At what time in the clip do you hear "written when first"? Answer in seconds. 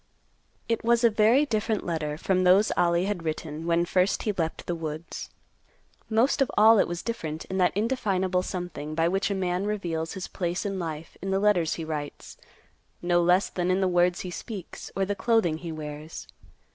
3.23-4.23